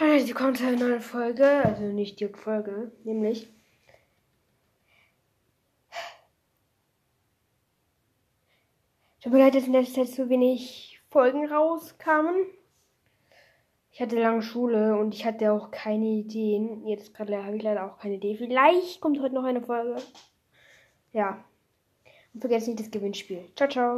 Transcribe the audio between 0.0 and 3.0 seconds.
Hallo, sie kommt zu einer neuen Folge, also nicht die Folge,